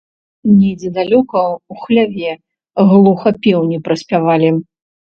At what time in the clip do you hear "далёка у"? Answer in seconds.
0.95-1.79